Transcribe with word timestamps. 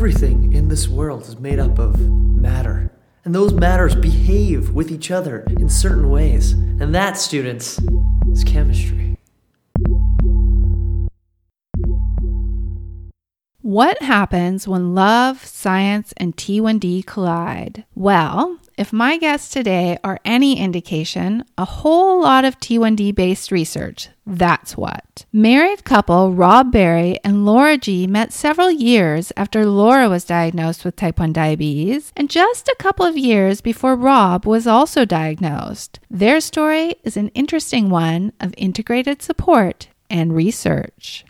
everything 0.00 0.54
in 0.54 0.66
this 0.68 0.88
world 0.88 1.20
is 1.24 1.38
made 1.38 1.58
up 1.58 1.78
of 1.78 2.00
matter. 2.00 2.90
And 3.22 3.34
those 3.34 3.52
matters 3.52 3.94
behave 3.94 4.70
with 4.70 4.90
each 4.90 5.10
other 5.10 5.44
in 5.58 5.68
certain 5.68 6.08
ways. 6.08 6.52
And 6.52 6.94
that, 6.94 7.18
students, 7.18 7.78
is 8.32 8.42
chemistry. 8.42 9.14
What 13.60 14.00
happens 14.00 14.66
when 14.66 14.94
love, 14.94 15.44
science, 15.44 16.14
and 16.16 16.34
T1D 16.34 17.04
collide? 17.04 17.84
Well, 17.94 18.58
if 18.80 18.94
my 18.94 19.18
guests 19.18 19.50
today 19.50 19.98
are 20.02 20.18
any 20.24 20.58
indication, 20.58 21.44
a 21.58 21.66
whole 21.66 22.22
lot 22.22 22.46
of 22.46 22.58
T1D 22.58 23.14
based 23.14 23.52
research. 23.52 24.08
That's 24.24 24.74
what. 24.74 25.26
Married 25.34 25.84
couple 25.84 26.32
Rob 26.32 26.72
Barry 26.72 27.18
and 27.22 27.44
Laura 27.44 27.76
Gee 27.76 28.06
met 28.06 28.32
several 28.32 28.70
years 28.70 29.34
after 29.36 29.66
Laura 29.66 30.08
was 30.08 30.24
diagnosed 30.24 30.82
with 30.82 30.96
type 30.96 31.18
1 31.18 31.30
diabetes 31.34 32.10
and 32.16 32.30
just 32.30 32.68
a 32.68 32.76
couple 32.78 33.04
of 33.04 33.18
years 33.18 33.60
before 33.60 33.94
Rob 33.94 34.46
was 34.46 34.66
also 34.66 35.04
diagnosed. 35.04 36.00
Their 36.08 36.40
story 36.40 36.94
is 37.04 37.18
an 37.18 37.28
interesting 37.34 37.90
one 37.90 38.32
of 38.40 38.54
integrated 38.56 39.20
support 39.20 39.88
and 40.08 40.34
research. 40.34 41.26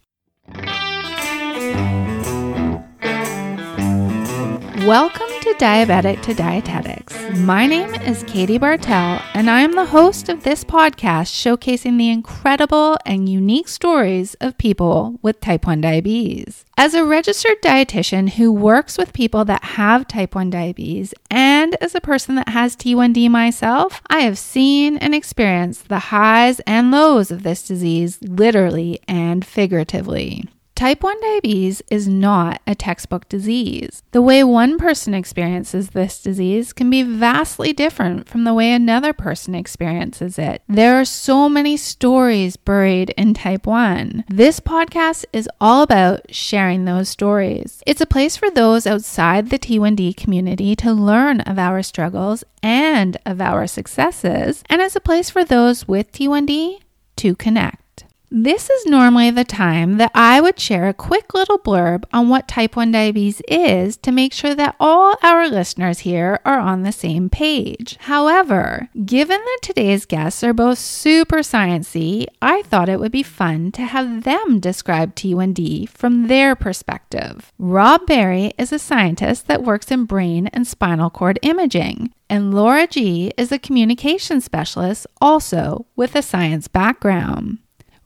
Welcome 4.86 5.29
to 5.50 5.64
Diabetic 5.64 6.22
to 6.22 6.34
Dietetics. 6.34 7.38
My 7.38 7.66
name 7.66 7.92
is 7.94 8.22
Katie 8.22 8.58
Bartel, 8.58 9.20
and 9.34 9.50
I 9.50 9.62
am 9.62 9.72
the 9.72 9.86
host 9.86 10.28
of 10.28 10.44
this 10.44 10.62
podcast 10.62 11.32
showcasing 11.32 11.98
the 11.98 12.08
incredible 12.08 12.96
and 13.04 13.28
unique 13.28 13.66
stories 13.66 14.34
of 14.34 14.58
people 14.58 15.18
with 15.22 15.40
type 15.40 15.66
1 15.66 15.80
diabetes. 15.80 16.64
As 16.76 16.94
a 16.94 17.04
registered 17.04 17.60
dietitian 17.62 18.30
who 18.30 18.52
works 18.52 18.96
with 18.96 19.12
people 19.12 19.44
that 19.46 19.64
have 19.64 20.06
type 20.06 20.36
1 20.36 20.50
diabetes, 20.50 21.14
and 21.30 21.74
as 21.80 21.96
a 21.96 22.00
person 22.00 22.36
that 22.36 22.50
has 22.50 22.76
T1D 22.76 23.28
myself, 23.28 24.02
I 24.08 24.20
have 24.20 24.38
seen 24.38 24.98
and 24.98 25.16
experienced 25.16 25.88
the 25.88 25.98
highs 25.98 26.60
and 26.60 26.92
lows 26.92 27.32
of 27.32 27.42
this 27.42 27.66
disease 27.66 28.18
literally 28.22 29.00
and 29.08 29.44
figuratively. 29.44 30.44
Type 30.80 31.02
1 31.02 31.20
diabetes 31.20 31.82
is 31.90 32.08
not 32.08 32.62
a 32.66 32.74
textbook 32.74 33.28
disease. 33.28 34.02
The 34.12 34.22
way 34.22 34.42
one 34.42 34.78
person 34.78 35.12
experiences 35.12 35.90
this 35.90 36.22
disease 36.22 36.72
can 36.72 36.88
be 36.88 37.02
vastly 37.02 37.74
different 37.74 38.26
from 38.26 38.44
the 38.44 38.54
way 38.54 38.72
another 38.72 39.12
person 39.12 39.54
experiences 39.54 40.38
it. 40.38 40.62
There 40.66 40.98
are 40.98 41.04
so 41.04 41.50
many 41.50 41.76
stories 41.76 42.56
buried 42.56 43.10
in 43.18 43.34
type 43.34 43.66
1. 43.66 44.24
This 44.28 44.58
podcast 44.58 45.26
is 45.34 45.50
all 45.60 45.82
about 45.82 46.34
sharing 46.34 46.86
those 46.86 47.10
stories. 47.10 47.82
It's 47.86 48.00
a 48.00 48.06
place 48.06 48.38
for 48.38 48.48
those 48.48 48.86
outside 48.86 49.50
the 49.50 49.58
T1D 49.58 50.16
community 50.16 50.74
to 50.76 50.94
learn 50.94 51.42
of 51.42 51.58
our 51.58 51.82
struggles 51.82 52.42
and 52.62 53.18
of 53.26 53.42
our 53.42 53.66
successes, 53.66 54.64
and 54.70 54.80
it's 54.80 54.96
a 54.96 55.00
place 55.00 55.28
for 55.28 55.44
those 55.44 55.86
with 55.86 56.10
T1D 56.10 56.78
to 57.16 57.36
connect. 57.36 57.79
This 58.32 58.70
is 58.70 58.86
normally 58.86 59.32
the 59.32 59.44
time 59.44 59.96
that 59.96 60.12
I 60.14 60.40
would 60.40 60.60
share 60.60 60.86
a 60.86 60.94
quick 60.94 61.34
little 61.34 61.58
blurb 61.58 62.04
on 62.12 62.28
what 62.28 62.46
type 62.46 62.76
1 62.76 62.92
diabetes 62.92 63.42
is 63.48 63.96
to 63.96 64.12
make 64.12 64.32
sure 64.32 64.54
that 64.54 64.76
all 64.78 65.16
our 65.20 65.48
listeners 65.48 66.00
here 66.00 66.38
are 66.44 66.60
on 66.60 66.84
the 66.84 66.92
same 66.92 67.28
page. 67.28 67.96
However, 68.02 68.88
given 69.04 69.40
that 69.40 69.58
today's 69.62 70.06
guests 70.06 70.44
are 70.44 70.52
both 70.52 70.78
super 70.78 71.38
sciencey, 71.38 72.26
I 72.40 72.62
thought 72.62 72.88
it 72.88 73.00
would 73.00 73.10
be 73.10 73.24
fun 73.24 73.72
to 73.72 73.82
have 73.82 74.22
them 74.22 74.60
describe 74.60 75.16
T1D 75.16 75.88
from 75.88 76.28
their 76.28 76.54
perspective. 76.54 77.52
Rob 77.58 78.06
Barry 78.06 78.52
is 78.56 78.72
a 78.72 78.78
scientist 78.78 79.48
that 79.48 79.64
works 79.64 79.90
in 79.90 80.04
brain 80.04 80.46
and 80.52 80.68
spinal 80.68 81.10
cord 81.10 81.40
imaging 81.42 82.12
and 82.28 82.54
Laura 82.54 82.86
Gee 82.86 83.32
is 83.36 83.50
a 83.50 83.58
communication 83.58 84.40
specialist 84.40 85.04
also 85.20 85.86
with 85.96 86.14
a 86.14 86.22
science 86.22 86.68
background. 86.68 87.58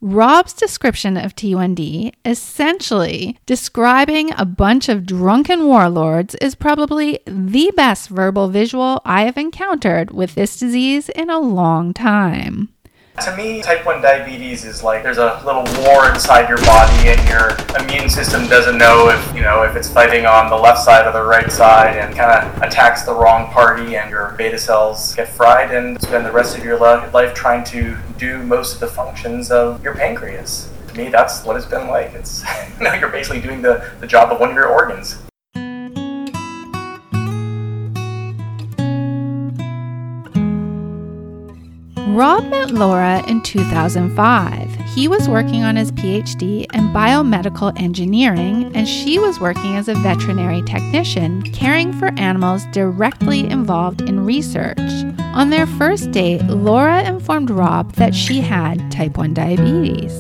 Rob's 0.06 0.52
description 0.52 1.16
of 1.16 1.34
T1D, 1.34 2.12
essentially 2.26 3.38
describing 3.46 4.32
a 4.34 4.44
bunch 4.44 4.90
of 4.90 5.06
drunken 5.06 5.64
warlords, 5.64 6.34
is 6.42 6.54
probably 6.54 7.20
the 7.26 7.72
best 7.74 8.10
verbal 8.10 8.48
visual 8.48 9.00
I 9.06 9.22
have 9.22 9.38
encountered 9.38 10.10
with 10.10 10.34
this 10.34 10.58
disease 10.58 11.08
in 11.08 11.30
a 11.30 11.38
long 11.38 11.94
time. 11.94 12.73
To 13.22 13.34
me, 13.36 13.62
type 13.62 13.86
1 13.86 14.02
diabetes 14.02 14.64
is 14.64 14.82
like 14.82 15.02
there's 15.04 15.18
a 15.18 15.40
little 15.46 15.62
war 15.82 16.10
inside 16.10 16.48
your 16.48 16.58
body 16.58 17.08
and 17.08 17.28
your 17.28 17.56
immune 17.80 18.10
system 18.10 18.48
doesn't 18.48 18.76
know 18.76 19.08
if, 19.08 19.34
you 19.34 19.40
know, 19.40 19.62
if 19.62 19.76
it's 19.76 19.88
fighting 19.88 20.26
on 20.26 20.50
the 20.50 20.56
left 20.56 20.80
side 20.80 21.06
or 21.06 21.12
the 21.12 21.22
right 21.22 21.50
side 21.50 21.96
and 21.96 22.14
kind 22.14 22.44
of 22.46 22.62
attacks 22.62 23.04
the 23.04 23.14
wrong 23.14 23.50
party 23.52 23.96
and 23.96 24.10
your 24.10 24.34
beta 24.36 24.58
cells 24.58 25.14
get 25.14 25.28
fried 25.28 25.72
and 25.72 25.98
spend 26.02 26.26
the 26.26 26.32
rest 26.32 26.58
of 26.58 26.64
your 26.64 26.76
life 26.78 27.32
trying 27.34 27.64
to 27.64 27.96
do 28.18 28.42
most 28.42 28.74
of 28.74 28.80
the 28.80 28.88
functions 28.88 29.50
of 29.50 29.82
your 29.82 29.94
pancreas. 29.94 30.70
To 30.88 30.94
me, 30.96 31.08
that's 31.08 31.44
what 31.44 31.56
it's 31.56 31.66
been 31.66 31.86
like. 31.86 32.12
It's, 32.14 32.44
you 32.78 32.84
know, 32.84 32.92
you're 32.94 33.08
basically 33.08 33.40
doing 33.40 33.62
the, 33.62 33.90
the 34.00 34.06
job 34.08 34.32
of 34.32 34.40
one 34.40 34.50
of 34.50 34.56
your 34.56 34.68
organs. 34.68 35.23
Rob 42.08 42.44
met 42.50 42.70
Laura 42.70 43.24
in 43.28 43.40
2005. 43.42 44.70
He 44.94 45.08
was 45.08 45.26
working 45.28 45.64
on 45.64 45.74
his 45.74 45.90
PhD 45.92 46.66
in 46.74 46.88
biomedical 46.90 47.72
engineering, 47.80 48.70
and 48.76 48.86
she 48.86 49.18
was 49.18 49.40
working 49.40 49.76
as 49.76 49.88
a 49.88 49.94
veterinary 49.94 50.60
technician, 50.62 51.42
caring 51.52 51.92
for 51.94 52.12
animals 52.18 52.66
directly 52.72 53.48
involved 53.48 54.02
in 54.02 54.24
research. 54.24 54.78
On 55.32 55.48
their 55.48 55.66
first 55.66 56.10
date, 56.10 56.42
Laura 56.42 57.02
informed 57.02 57.50
Rob 57.50 57.92
that 57.92 58.14
she 58.14 58.40
had 58.40 58.92
type 58.92 59.16
1 59.16 59.32
diabetes. 59.32 60.12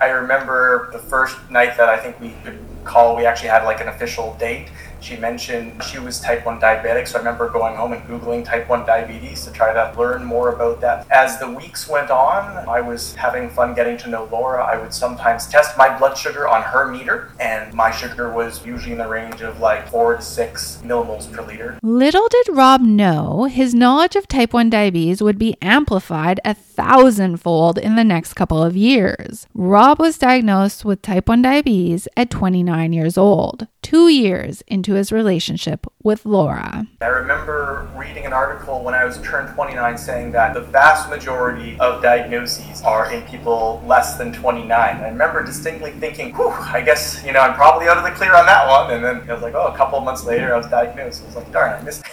I 0.00 0.08
remember 0.08 0.90
the 0.92 0.98
first 0.98 1.36
night 1.50 1.76
that 1.76 1.88
I 1.88 1.98
think 1.98 2.20
we 2.20 2.34
could 2.44 2.58
call, 2.84 3.16
we 3.16 3.26
actually 3.26 3.50
had 3.50 3.64
like 3.64 3.80
an 3.80 3.88
official 3.88 4.36
date 4.40 4.68
she 5.00 5.16
mentioned 5.16 5.82
she 5.82 5.98
was 5.98 6.20
type 6.20 6.44
1 6.46 6.60
diabetic, 6.60 7.08
so 7.08 7.16
I 7.16 7.18
remember 7.18 7.48
going 7.48 7.76
home 7.76 7.92
and 7.92 8.02
Googling 8.04 8.44
type 8.44 8.68
1 8.68 8.86
diabetes 8.86 9.44
to 9.44 9.52
try 9.52 9.72
to 9.72 9.98
learn 9.98 10.24
more 10.24 10.52
about 10.52 10.80
that. 10.80 11.06
As 11.10 11.38
the 11.38 11.50
weeks 11.50 11.88
went 11.88 12.10
on, 12.10 12.68
I 12.68 12.80
was 12.80 13.14
having 13.14 13.48
fun 13.50 13.74
getting 13.74 13.96
to 13.98 14.08
know 14.08 14.28
Laura. 14.30 14.64
I 14.64 14.80
would 14.80 14.92
sometimes 14.92 15.46
test 15.46 15.76
my 15.76 15.96
blood 15.96 16.16
sugar 16.16 16.48
on 16.48 16.62
her 16.62 16.90
meter, 16.90 17.32
and 17.38 17.72
my 17.74 17.90
sugar 17.90 18.32
was 18.32 18.64
usually 18.64 18.92
in 18.92 18.98
the 18.98 19.08
range 19.08 19.40
of 19.42 19.60
like 19.60 19.88
4 19.88 20.16
to 20.16 20.22
6 20.22 20.82
millimoles 20.84 21.30
per 21.30 21.42
liter. 21.42 21.78
Little 21.82 22.28
did 22.28 22.48
Rob 22.50 22.80
know 22.80 23.44
his 23.44 23.74
knowledge 23.74 24.16
of 24.16 24.28
type 24.28 24.52
1 24.52 24.70
diabetes 24.70 25.22
would 25.22 25.38
be 25.38 25.56
amplified 25.62 26.40
a 26.44 26.54
thousandfold 26.54 27.78
in 27.78 27.96
the 27.96 28.04
next 28.04 28.34
couple 28.34 28.62
of 28.62 28.76
years. 28.76 29.46
Rob 29.54 29.98
was 29.98 30.18
diagnosed 30.18 30.84
with 30.84 31.02
type 31.02 31.28
1 31.28 31.42
diabetes 31.42 32.08
at 32.16 32.30
29 32.30 32.92
years 32.92 33.16
old 33.16 33.66
two 33.86 34.08
years 34.08 34.62
into 34.66 34.85
his 34.94 35.12
relationship 35.12 35.86
with 36.02 36.24
Laura. 36.24 36.86
I 37.00 37.06
remember 37.06 37.88
reading 37.96 38.26
an 38.26 38.32
article 38.32 38.82
when 38.82 38.94
I 38.94 39.04
was 39.04 39.20
turned 39.22 39.54
29 39.54 39.98
saying 39.98 40.32
that 40.32 40.54
the 40.54 40.60
vast 40.60 41.10
majority 41.10 41.78
of 41.80 42.02
diagnoses 42.02 42.82
are 42.82 43.12
in 43.12 43.22
people 43.22 43.82
less 43.86 44.16
than 44.16 44.32
29. 44.32 44.70
I 44.70 45.08
remember 45.08 45.44
distinctly 45.44 45.92
thinking, 45.92 46.34
whew, 46.34 46.50
I 46.50 46.80
guess, 46.80 47.24
you 47.24 47.32
know, 47.32 47.40
I'm 47.40 47.54
probably 47.54 47.88
out 47.88 47.98
of 47.98 48.04
the 48.04 48.10
clear 48.10 48.34
on 48.34 48.46
that 48.46 48.68
one. 48.68 48.90
And 48.92 49.04
then 49.04 49.28
I 49.28 49.32
was 49.32 49.42
like, 49.42 49.54
oh, 49.54 49.66
a 49.66 49.76
couple 49.76 50.00
months 50.00 50.24
later, 50.24 50.54
I 50.54 50.58
was 50.58 50.66
diagnosed. 50.68 51.22
I 51.22 51.26
was 51.26 51.36
like, 51.36 51.52
darn, 51.52 51.72
I 51.72 51.82
missed 51.82 52.04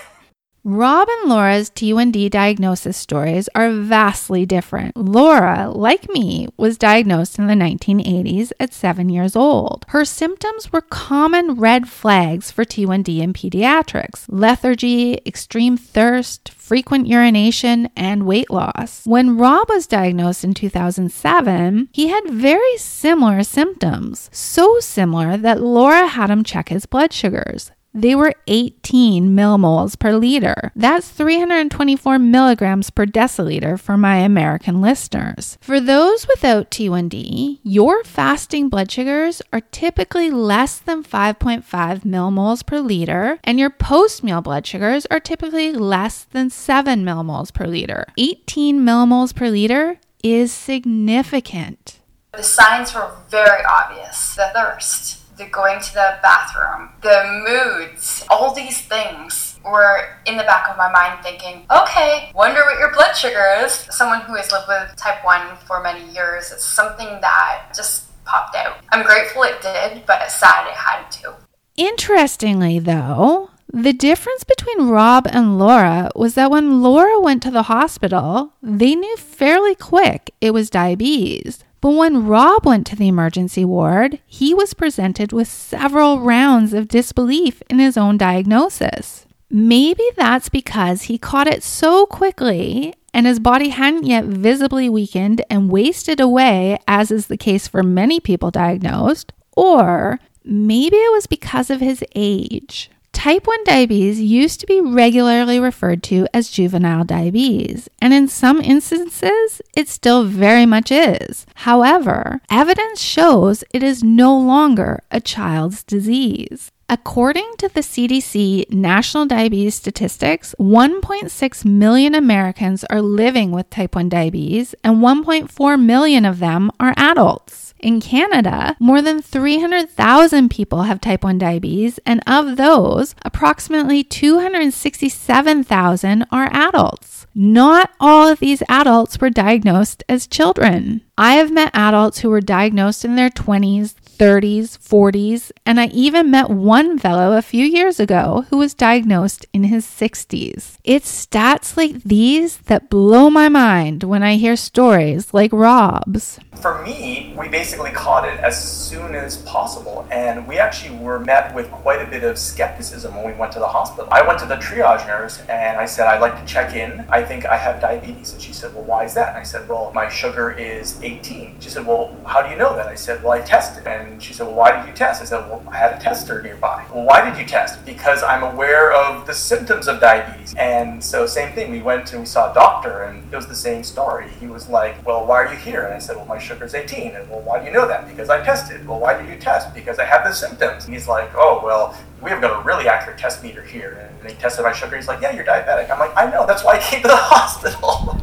Rob 0.66 1.10
and 1.10 1.30
Laura's 1.30 1.70
T1D 1.70 2.30
diagnosis 2.30 2.96
stories 2.96 3.50
are 3.54 3.70
vastly 3.70 4.46
different. 4.46 4.96
Laura, 4.96 5.70
like 5.70 6.10
me, 6.10 6.48
was 6.56 6.78
diagnosed 6.78 7.38
in 7.38 7.48
the 7.48 7.54
1980s 7.54 8.54
at 8.62 8.74
seven 8.74 9.10
years 9.10 9.36
old. 9.36 9.86
Her 9.90 10.06
symptoms 10.06 10.72
were 10.72 10.80
common 10.80 11.56
red 11.56 11.90
flags 11.90 12.50
for 12.50 12.64
T1D 12.64 13.20
in 13.20 13.34
pediatrics 13.34 14.24
lethargy, 14.30 15.20
extreme 15.26 15.76
thirst, 15.76 16.48
frequent 16.48 17.08
urination, 17.08 17.90
and 17.98 18.26
weight 18.26 18.50
loss. 18.50 19.06
When 19.06 19.38
Rob 19.38 19.68
was 19.68 19.86
diagnosed 19.86 20.46
in 20.46 20.54
2007, 20.54 21.90
he 21.92 22.08
had 22.08 22.30
very 22.30 22.78
similar 22.78 23.44
symptoms, 23.44 24.30
so 24.32 24.80
similar 24.80 25.36
that 25.36 25.62
Laura 25.62 26.08
had 26.08 26.30
him 26.30 26.46
check 26.46 26.70
his 26.70 26.86
blood 26.86 27.12
sugars. 27.12 27.72
They 27.96 28.16
were 28.16 28.34
18 28.48 29.36
millimoles 29.36 30.00
per 30.00 30.14
liter. 30.14 30.72
That's 30.76 31.10
324 31.10 32.18
milligrams 32.18 32.90
per 32.90 33.06
deciliter 33.06 33.80
for 33.80 33.98
my 33.98 34.18
American 34.18 34.82
listeners. 34.82 35.60
For 35.62 35.80
those 35.80 36.28
without 36.28 36.72
T1D, 36.72 37.60
your 37.62 38.04
fasting 38.04 38.68
blood 38.68 38.90
sugars 38.90 39.44
are 39.54 39.62
typically 39.62 40.32
less 40.32 40.80
than 40.80 41.04
5.5 41.04 41.64
millimoles 42.02 42.66
per 42.66 42.80
liter, 42.80 43.40
and 43.44 43.60
your 43.60 43.70
post 43.70 44.24
meal 44.24 44.42
blood 44.42 44.66
sugars 44.66 45.06
are 45.12 45.20
typically 45.20 45.72
less 45.72 46.24
than 46.24 46.50
7 46.50 47.06
millimoles 47.06 47.54
per 47.54 47.68
liter. 47.68 48.08
18 48.18 48.80
millimoles 48.80 49.36
per 49.36 49.50
liter 49.50 50.00
is 50.24 50.52
significant. 50.52 52.00
The 52.32 52.42
signs 52.42 52.96
were 52.96 53.12
very 53.30 53.64
obvious 53.66 54.36
the 54.36 54.50
thirst 54.56 55.23
the 55.38 55.46
going 55.46 55.80
to 55.82 55.94
the 55.94 56.18
bathroom, 56.22 56.90
the 57.02 57.44
moods, 57.48 58.26
all 58.30 58.54
these 58.54 58.82
things 58.82 59.60
were 59.66 60.18
in 60.26 60.38
the 60.38 60.44
back 60.44 60.70
of 60.70 60.78
my 60.78 60.92
mind 60.92 61.24
thinking, 61.24 61.66
okay, 61.72 62.32
wonder 62.36 62.62
what 62.62 62.80
your 62.80 62.92
blood 62.92 63.14
sugar 63.14 63.44
is. 63.64 63.72
Someone 63.92 64.22
who 64.22 64.36
has 64.36 64.52
lived 64.52 64.68
with 64.68 64.96
type 64.96 65.24
1 65.24 65.58
for 65.66 65.82
many 65.82 66.12
years, 66.14 66.52
it's 66.52 66.66
something 66.66 67.08
that 67.22 67.72
just 67.76 68.10
popped 68.26 68.56
out. 68.56 68.78
I'm 68.92 69.06
grateful 69.06 69.44
it 69.44 69.62
did, 69.62 70.06
but 70.06 70.22
it's 70.22 70.36
sad 70.36 70.68
it 70.68 70.76
had 70.76 71.10
to. 71.22 71.36
Interestingly, 71.76 72.80
though, 72.80 73.50
the 73.72 73.94
difference 73.94 74.44
between 74.44 74.90
Rob 74.90 75.28
and 75.28 75.58
Laura 75.58 76.12
was 76.16 76.36
that 76.36 76.52
when 76.52 76.84
Laura 76.84 77.20
went 77.20 77.42
to 77.44 77.52
the 77.52 77.64
hospital, 77.64 78.54
they 78.62 78.94
knew 78.94 79.18
fairly 79.18 79.74
quick 79.74 80.32
it 80.42 80.52
was 80.54 80.70
diabetes. 80.70 81.64
But 81.84 81.96
when 81.96 82.28
Rob 82.28 82.66
went 82.66 82.88
to 82.88 82.96
the 82.96 83.10
emergency 83.10 83.66
ward, 83.66 84.20
he 84.26 84.54
was 84.54 84.74
presented 84.74 85.34
with 85.34 85.50
several 85.50 86.22
rounds 86.22 86.74
of 86.74 86.88
disbelief 86.88 87.62
in 87.70 87.80
his 87.80 87.98
own 87.98 88.18
diagnosis. 88.18 89.26
Maybe 89.50 90.06
that's 90.16 90.48
because 90.48 91.04
he 91.04 91.18
caught 91.18 91.46
it 91.46 91.62
so 91.62 92.06
quickly 92.06 92.94
and 93.14 93.28
his 93.28 93.38
body 93.38 93.68
hadn't 93.68 94.06
yet 94.06 94.24
visibly 94.24 94.88
weakened 94.88 95.42
and 95.50 95.70
wasted 95.70 96.22
away, 96.22 96.78
as 96.88 97.12
is 97.12 97.28
the 97.28 97.36
case 97.36 97.68
for 97.68 97.84
many 97.84 98.22
people 98.22 98.50
diagnosed, 98.50 99.34
or 99.58 100.22
maybe 100.46 100.96
it 100.96 101.12
was 101.12 101.28
because 101.28 101.70
of 101.70 101.82
his 101.82 102.02
age. 102.16 102.92
Type 103.14 103.48
1 103.48 103.64
diabetes 103.64 104.20
used 104.20 104.60
to 104.60 104.68
be 104.68 104.82
regularly 104.82 105.58
referred 105.58 106.04
to 106.04 106.28
as 106.34 106.50
juvenile 106.50 107.06
diabetes, 107.06 107.88
and 108.02 108.14
in 108.14 108.28
some 108.28 108.60
instances, 108.60 109.62
it 109.78 109.88
still 109.88 110.26
very 110.26 110.66
much 110.66 110.92
is. 110.92 111.46
However, 111.56 112.42
evidence 112.50 113.00
shows 113.00 113.64
it 113.74 113.82
is 113.82 114.04
no 114.04 114.38
longer 114.38 115.04
a 115.10 115.22
child's 115.22 115.84
disease. 115.84 116.72
According 116.90 117.54
to 117.60 117.70
the 117.70 117.80
CDC 117.80 118.70
National 118.70 119.26
Diabetes 119.26 119.76
Statistics, 119.76 120.54
1.6 120.60 121.66
million 121.66 122.14
Americans 122.14 122.84
are 122.90 123.02
living 123.02 123.52
with 123.52 123.70
type 123.70 123.96
1 123.96 124.10
diabetes, 124.10 124.76
and 124.84 124.98
1.4 124.98 125.82
million 125.82 126.26
of 126.26 126.40
them 126.40 126.70
are 126.80 126.94
adults. 126.98 127.63
In 127.84 128.00
Canada, 128.00 128.78
more 128.80 129.02
than 129.02 129.22
300,000 129.22 130.50
people 130.50 130.84
have 130.84 131.02
type 131.02 131.26
1 131.26 131.38
diabetes, 131.38 132.00
and 132.06 132.24
of 132.26 132.56
those, 132.56 133.14
approximately 133.26 134.06
267,000 134.06 136.26
are 136.32 136.50
adults. 136.54 137.28
Not 137.36 137.90
all 138.00 138.30
of 138.30 138.40
these 138.40 138.64
adults 138.70 139.20
were 139.20 139.30
diagnosed 139.30 140.02
as 140.08 140.28
children. 140.28 141.02
I 141.18 141.34
have 141.34 141.52
met 141.52 141.72
adults 141.74 142.20
who 142.20 142.30
were 142.30 142.40
diagnosed 142.40 143.04
in 143.04 143.18
their 143.18 143.30
20s, 143.30 143.96
30s, 144.18 144.78
40s, 144.78 145.52
and 145.66 145.80
I 145.80 145.88
even 145.88 146.32
met 146.32 146.50
one 146.50 146.98
fellow 147.00 147.38
a 147.38 147.42
few 147.42 147.66
years 147.66 148.00
ago 148.00 148.46
who 148.50 148.58
was 148.58 148.74
diagnosed 148.74 149.46
in 149.54 149.66
his 149.66 149.86
60s. 149.86 150.78
It's 150.84 151.26
stats 151.26 151.78
like 151.78 152.04
these 152.04 152.58
that 152.70 152.90
blow 152.90 153.30
my 153.30 153.50
mind 153.50 154.04
when 154.04 154.24
I 154.24 154.36
hear 154.36 154.56
stories 154.56 155.34
like 155.34 155.52
Rob's. 155.52 156.40
For 156.62 156.82
me, 156.84 157.34
we 157.38 157.48
basically 157.50 157.92
caught 157.92 158.28
it 158.28 158.40
as 158.40 158.56
soon 158.62 159.16
as 159.16 159.38
possible, 159.38 160.08
and 160.12 160.48
we 160.48 160.58
actually 160.58 160.98
were 160.98 161.20
met 161.20 161.54
with 161.56 161.70
quite 161.72 162.02
a 162.02 162.10
bit 162.10 162.24
of 162.24 162.38
skepticism 162.38 163.16
when 163.16 163.26
we 163.26 163.34
went 163.34 163.52
to 163.54 163.60
the 163.60 163.68
hospital. 163.68 164.08
I 164.12 164.26
went 164.26 164.40
to 164.40 164.46
the 164.46 164.56
triage 164.56 165.06
nurse 165.08 165.42
and 165.50 165.78
I 165.78 165.86
said, 165.86 166.08
I'd 166.08 166.22
like 166.22 166.40
to 166.40 166.46
check 166.46 166.76
in. 166.76 167.06
I 167.10 167.24
think 167.24 167.46
I 167.46 167.58
have 167.58 167.82
diabetes. 167.82 168.34
And 168.34 168.42
she 168.42 168.54
said, 168.54 168.74
Well, 168.74 168.84
why 168.84 169.06
is 169.06 169.14
that? 169.16 169.30
And 169.30 169.38
I 169.38 169.44
said, 169.44 169.68
Well, 169.68 169.92
my 169.94 170.10
sugar 170.10 170.52
is 170.52 171.02
18. 171.02 171.58
She 171.60 171.70
said, 171.70 171.86
Well, 171.86 172.16
how 172.26 172.42
do 172.42 172.50
you 172.50 172.58
know 172.58 172.76
that? 172.76 172.88
I 172.88 172.96
said, 172.96 173.24
Well, 173.24 173.34
I 173.34 173.42
tested. 173.42 173.86
And 173.88 174.03
she 174.20 174.34
said, 174.34 174.48
Well, 174.48 174.56
why 174.56 174.78
did 174.78 174.88
you 174.88 174.94
test? 174.94 175.22
I 175.22 175.26
said, 175.26 175.50
Well, 175.50 175.64
I 175.70 175.78
had 175.78 175.94
a 175.94 176.00
tester 176.00 176.42
nearby. 176.42 176.86
Well, 176.94 177.06
why 177.06 177.28
did 177.28 177.38
you 177.38 177.46
test? 177.46 177.86
Because 177.86 178.24
I'm 178.24 178.44
aware 178.44 178.94
of 178.94 179.28
the 179.28 179.34
symptoms 179.34 179.88
of 179.88 180.00
diabetes. 180.00 180.54
And 180.56 181.04
so, 181.04 181.26
same 181.26 181.54
thing. 181.54 181.72
We 181.72 181.82
went 181.82 182.12
and 182.14 182.22
we 182.22 182.26
saw 182.26 182.52
a 182.52 182.54
doctor, 182.54 183.04
and 183.04 183.32
it 183.32 183.36
was 183.36 183.48
the 183.48 183.56
same 183.56 183.84
story. 183.84 184.30
He 184.40 184.48
was 184.48 184.70
like, 184.70 185.06
Well, 185.06 185.26
why 185.26 185.44
are 185.44 185.52
you 185.52 185.58
here? 185.58 185.86
And 185.86 185.94
I 185.94 186.00
said, 186.00 186.16
Well, 186.16 186.26
my 186.26 186.38
sugar's 186.38 186.74
18. 186.74 187.16
And 187.16 187.30
well, 187.30 187.42
why 187.42 187.60
do 187.60 187.66
you 187.66 187.72
know 187.72 187.88
that? 187.88 188.08
Because 188.08 188.30
I 188.30 188.44
tested. 188.44 188.88
Well, 188.88 189.00
why 189.00 189.20
did 189.20 189.30
you 189.30 189.40
test? 189.40 189.74
Because 189.74 190.00
I 190.00 190.06
have 190.06 190.24
the 190.24 190.34
symptoms. 190.34 190.86
And 190.86 190.94
he's 190.94 191.08
like, 191.08 191.32
Oh, 191.36 191.62
well, 191.64 191.98
we 192.22 192.30
have 192.30 192.42
got 192.42 192.60
a 192.60 192.64
really 192.64 192.88
accurate 192.88 193.18
test 193.18 193.44
meter 193.44 193.64
here. 193.64 194.10
And 194.22 194.30
he 194.30 194.36
tested 194.38 194.64
my 194.64 194.72
sugar. 194.72 194.96
He's 194.96 195.08
like, 195.08 195.22
Yeah, 195.22 195.34
you're 195.34 195.46
diabetic. 195.46 195.92
I'm 195.92 196.00
like, 196.00 196.16
I 196.16 196.30
know. 196.30 196.46
That's 196.46 196.64
why 196.64 196.78
I 196.78 196.80
came 196.80 197.02
to 197.02 197.08
the 197.08 197.16
hospital. 197.18 198.20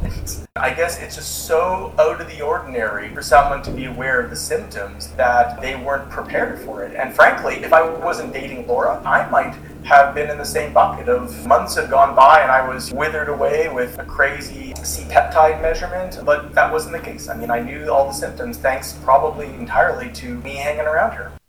I 0.62 0.74
guess 0.74 1.00
it's 1.00 1.16
just 1.16 1.46
so 1.46 1.94
out 1.98 2.20
of 2.20 2.28
the 2.28 2.42
ordinary 2.42 3.08
for 3.14 3.22
someone 3.22 3.62
to 3.62 3.70
be 3.70 3.86
aware 3.86 4.20
of 4.20 4.28
the 4.28 4.36
symptoms 4.36 5.08
that 5.12 5.58
they 5.58 5.74
weren't 5.74 6.10
prepared 6.10 6.58
for 6.58 6.84
it. 6.84 6.94
And 6.94 7.14
frankly, 7.14 7.54
if 7.64 7.72
I 7.72 7.88
wasn't 7.88 8.34
dating 8.34 8.66
Laura, 8.66 9.00
I 9.02 9.26
might 9.30 9.54
have 9.84 10.14
been 10.14 10.28
in 10.28 10.36
the 10.36 10.44
same 10.44 10.74
bucket 10.74 11.08
of 11.08 11.46
months 11.46 11.76
had 11.76 11.88
gone 11.88 12.14
by 12.14 12.42
and 12.42 12.50
I 12.50 12.68
was 12.68 12.92
withered 12.92 13.30
away 13.30 13.72
with 13.72 13.98
a 13.98 14.04
crazy 14.04 14.74
C 14.82 15.04
peptide 15.04 15.62
measurement, 15.62 16.18
but 16.26 16.54
that 16.54 16.70
wasn't 16.70 16.92
the 16.92 17.00
case. 17.00 17.30
I 17.30 17.38
mean, 17.38 17.50
I 17.50 17.60
knew 17.60 17.90
all 17.90 18.06
the 18.06 18.12
symptoms 18.12 18.58
thanks 18.58 18.92
probably 19.02 19.46
entirely 19.46 20.12
to 20.12 20.34
me 20.42 20.56
hanging 20.56 20.82
around 20.82 21.12
her. 21.12 21.39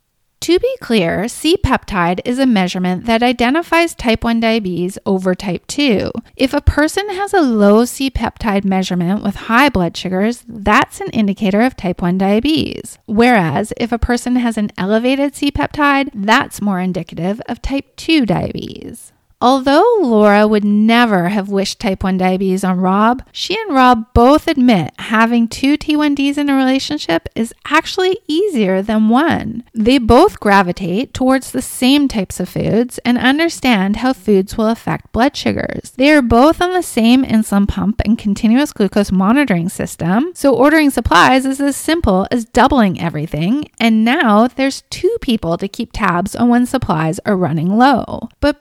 To 0.41 0.57
be 0.57 0.75
clear, 0.81 1.27
C 1.27 1.55
peptide 1.55 2.19
is 2.25 2.39
a 2.39 2.47
measurement 2.47 3.05
that 3.05 3.21
identifies 3.21 3.93
type 3.93 4.23
1 4.23 4.39
diabetes 4.39 4.97
over 5.05 5.35
type 5.35 5.67
2. 5.67 6.11
If 6.35 6.55
a 6.55 6.61
person 6.61 7.07
has 7.09 7.31
a 7.31 7.41
low 7.41 7.85
C 7.85 8.09
peptide 8.09 8.65
measurement 8.65 9.21
with 9.21 9.35
high 9.35 9.69
blood 9.69 9.95
sugars, 9.95 10.43
that's 10.47 10.99
an 10.99 11.11
indicator 11.11 11.61
of 11.61 11.77
type 11.77 12.01
1 12.01 12.17
diabetes. 12.17 12.97
Whereas 13.05 13.71
if 13.77 13.91
a 13.91 13.99
person 13.99 14.35
has 14.38 14.57
an 14.57 14.71
elevated 14.79 15.35
C 15.35 15.51
peptide, 15.51 16.09
that's 16.11 16.59
more 16.59 16.79
indicative 16.79 17.39
of 17.47 17.61
type 17.61 17.95
2 17.97 18.25
diabetes. 18.25 19.13
Although 19.41 19.97
Laura 20.01 20.47
would 20.47 20.63
never 20.63 21.29
have 21.29 21.49
wished 21.49 21.79
type 21.79 22.03
1 22.03 22.19
diabetes 22.19 22.63
on 22.63 22.79
Rob, 22.79 23.23
she 23.31 23.59
and 23.59 23.73
Rob 23.73 24.05
both 24.13 24.47
admit 24.47 24.93
having 24.99 25.47
two 25.47 25.77
T1Ds 25.77 26.38
in 26.38 26.47
a 26.47 26.55
relationship 26.55 27.27
is 27.35 27.51
actually 27.65 28.19
easier 28.27 28.83
than 28.83 29.09
one. 29.09 29.63
They 29.73 29.97
both 29.97 30.39
gravitate 30.39 31.15
towards 31.15 31.51
the 31.51 31.61
same 31.61 32.07
types 32.07 32.39
of 32.39 32.49
foods 32.49 32.99
and 32.99 33.17
understand 33.17 33.97
how 33.97 34.13
foods 34.13 34.57
will 34.57 34.67
affect 34.67 35.11
blood 35.11 35.35
sugars. 35.35 35.91
They 35.97 36.11
are 36.11 36.21
both 36.21 36.61
on 36.61 36.73
the 36.73 36.83
same 36.83 37.25
insulin 37.25 37.67
pump 37.67 38.01
and 38.05 38.19
continuous 38.19 38.71
glucose 38.71 39.11
monitoring 39.11 39.69
system, 39.69 40.33
so 40.35 40.53
ordering 40.53 40.91
supplies 40.91 41.47
is 41.47 41.59
as 41.59 41.75
simple 41.75 42.27
as 42.29 42.45
doubling 42.45 43.01
everything, 43.01 43.69
and 43.79 44.05
now 44.05 44.47
there's 44.47 44.83
two 44.91 45.17
people 45.19 45.57
to 45.57 45.67
keep 45.67 45.89
tabs 45.93 46.35
on 46.35 46.49
when 46.49 46.67
supplies 46.67 47.19
are 47.25 47.35
running 47.35 47.75
low. 47.77 48.29
But 48.39 48.60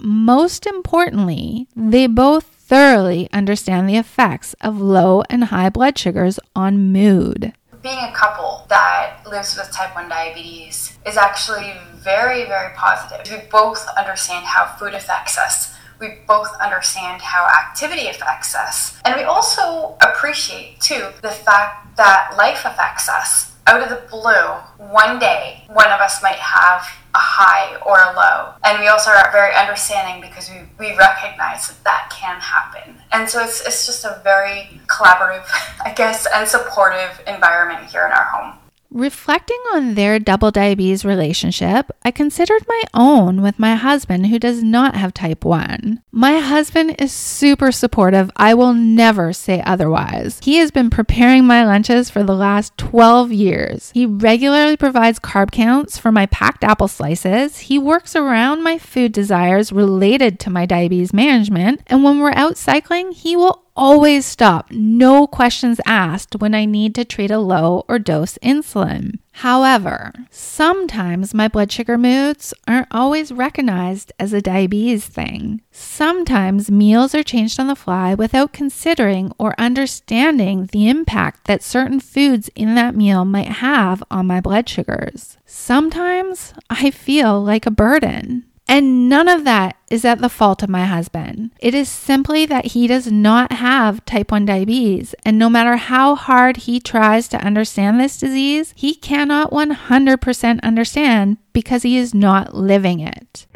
most 0.00 0.66
importantly, 0.66 1.68
they 1.74 2.06
both 2.06 2.44
thoroughly 2.44 3.28
understand 3.32 3.88
the 3.88 3.96
effects 3.96 4.54
of 4.60 4.80
low 4.80 5.22
and 5.30 5.44
high 5.44 5.70
blood 5.70 5.98
sugars 5.98 6.38
on 6.54 6.92
mood. 6.92 7.52
Being 7.82 7.98
a 7.98 8.12
couple 8.12 8.66
that 8.68 9.20
lives 9.30 9.56
with 9.56 9.70
type 9.70 9.94
1 9.94 10.08
diabetes 10.08 10.98
is 11.06 11.16
actually 11.16 11.74
very, 11.94 12.44
very 12.44 12.74
positive. 12.74 13.30
We 13.30 13.48
both 13.48 13.86
understand 13.96 14.44
how 14.44 14.66
food 14.76 14.94
affects 14.94 15.38
us. 15.38 15.74
We 16.00 16.18
both 16.26 16.48
understand 16.60 17.22
how 17.22 17.46
activity 17.46 18.08
affects 18.08 18.54
us. 18.54 19.00
And 19.04 19.16
we 19.16 19.22
also 19.22 19.96
appreciate, 20.00 20.80
too, 20.80 21.08
the 21.22 21.30
fact 21.30 21.96
that 21.96 22.34
life 22.36 22.64
affects 22.64 23.08
us 23.08 23.52
out 23.66 23.82
of 23.82 23.90
the 23.90 24.02
blue, 24.08 24.86
one 24.90 25.18
day, 25.18 25.64
one 25.68 25.90
of 25.90 26.00
us 26.00 26.22
might 26.22 26.36
have 26.36 26.86
a 27.18 27.20
high 27.20 27.74
or 27.82 27.98
a 27.98 28.14
low. 28.14 28.54
And 28.64 28.78
we 28.78 28.86
also 28.86 29.10
are 29.10 29.30
very 29.32 29.54
understanding 29.54 30.20
because 30.22 30.48
we, 30.50 30.62
we 30.78 30.96
recognize 30.96 31.66
that 31.68 31.82
that 31.82 32.14
can 32.14 32.38
happen. 32.40 32.94
And 33.10 33.28
so 33.28 33.42
it's, 33.42 33.60
it's 33.66 33.86
just 33.86 34.04
a 34.04 34.20
very 34.22 34.80
collaborative, 34.86 35.44
I 35.84 35.92
guess, 35.94 36.26
and 36.32 36.46
supportive 36.46 37.20
environment 37.26 37.86
here 37.90 38.06
in 38.06 38.12
our 38.12 38.24
home. 38.24 38.57
Reflecting 38.90 39.58
on 39.74 39.94
their 39.94 40.18
double 40.18 40.50
diabetes 40.50 41.04
relationship, 41.04 41.90
I 42.04 42.10
considered 42.10 42.64
my 42.66 42.82
own 42.94 43.42
with 43.42 43.58
my 43.58 43.74
husband 43.74 44.28
who 44.28 44.38
does 44.38 44.62
not 44.62 44.96
have 44.96 45.12
type 45.12 45.44
1. 45.44 46.02
My 46.10 46.38
husband 46.38 46.96
is 46.98 47.12
super 47.12 47.70
supportive. 47.70 48.30
I 48.34 48.54
will 48.54 48.72
never 48.72 49.34
say 49.34 49.62
otherwise. 49.66 50.40
He 50.42 50.56
has 50.56 50.70
been 50.70 50.88
preparing 50.88 51.44
my 51.44 51.66
lunches 51.66 52.08
for 52.08 52.22
the 52.22 52.34
last 52.34 52.78
12 52.78 53.30
years. 53.30 53.90
He 53.92 54.06
regularly 54.06 54.78
provides 54.78 55.20
carb 55.20 55.50
counts 55.50 55.98
for 55.98 56.10
my 56.10 56.24
packed 56.24 56.64
apple 56.64 56.88
slices. 56.88 57.58
He 57.58 57.78
works 57.78 58.16
around 58.16 58.62
my 58.62 58.78
food 58.78 59.12
desires 59.12 59.70
related 59.70 60.40
to 60.40 60.50
my 60.50 60.64
diabetes 60.64 61.12
management. 61.12 61.82
And 61.88 62.02
when 62.02 62.20
we're 62.20 62.32
out 62.32 62.56
cycling, 62.56 63.12
he 63.12 63.36
will 63.36 63.67
always 63.78 64.26
stop, 64.26 64.70
no 64.72 65.26
questions 65.26 65.80
asked, 65.86 66.36
when 66.36 66.54
I 66.54 66.64
need 66.64 66.94
to 66.96 67.04
treat 67.04 67.30
a 67.30 67.38
low 67.38 67.84
or 67.88 67.98
dose 67.98 68.36
insulin. 68.38 69.20
However, 69.32 70.12
sometimes 70.30 71.32
my 71.32 71.46
blood 71.46 71.70
sugar 71.70 71.96
moods 71.96 72.52
aren't 72.66 72.88
always 72.90 73.30
recognized 73.30 74.12
as 74.18 74.32
a 74.32 74.42
diabetes 74.42 75.06
thing. 75.06 75.62
Sometimes 75.70 76.72
meals 76.72 77.14
are 77.14 77.22
changed 77.22 77.60
on 77.60 77.68
the 77.68 77.76
fly 77.76 78.14
without 78.14 78.52
considering 78.52 79.30
or 79.38 79.54
understanding 79.58 80.66
the 80.72 80.88
impact 80.88 81.44
that 81.44 81.62
certain 81.62 82.00
foods 82.00 82.50
in 82.56 82.74
that 82.74 82.96
meal 82.96 83.24
might 83.24 83.46
have 83.46 84.02
on 84.10 84.26
my 84.26 84.40
blood 84.40 84.68
sugars. 84.68 85.38
Sometimes 85.46 86.52
I 86.68 86.90
feel 86.90 87.40
like 87.40 87.64
a 87.64 87.70
burden. 87.70 88.44
And 88.70 89.08
none 89.08 89.28
of 89.28 89.44
that 89.44 89.76
is 89.90 90.04
at 90.04 90.18
the 90.18 90.28
fault 90.28 90.62
of 90.62 90.68
my 90.68 90.84
husband. 90.84 91.52
It 91.58 91.74
is 91.74 91.88
simply 91.88 92.44
that 92.46 92.66
he 92.66 92.86
does 92.86 93.10
not 93.10 93.52
have 93.52 94.04
type 94.04 94.30
1 94.30 94.44
diabetes. 94.44 95.14
And 95.24 95.38
no 95.38 95.48
matter 95.48 95.76
how 95.76 96.14
hard 96.14 96.58
he 96.58 96.78
tries 96.78 97.28
to 97.28 97.42
understand 97.42 97.98
this 97.98 98.18
disease, 98.18 98.74
he 98.76 98.94
cannot 98.94 99.50
100% 99.50 100.62
understand 100.62 101.38
because 101.54 101.82
he 101.82 101.96
is 101.96 102.12
not 102.12 102.54
living 102.54 103.00
it. 103.00 103.46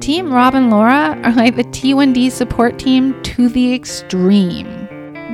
Team 0.00 0.32
Rob 0.32 0.54
and 0.54 0.70
Laura 0.70 1.20
are 1.24 1.32
like 1.32 1.56
the 1.56 1.64
T1D 1.64 2.30
support 2.30 2.78
team 2.78 3.20
to 3.24 3.48
the 3.48 3.74
extreme. 3.74 4.86